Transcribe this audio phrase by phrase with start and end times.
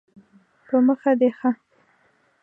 [0.67, 1.49] په مخه دې ښه